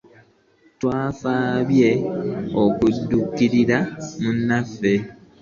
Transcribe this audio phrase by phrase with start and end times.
[0.79, 1.89] Twafubye
[2.63, 3.77] okudukirira
[4.21, 4.93] munaffe.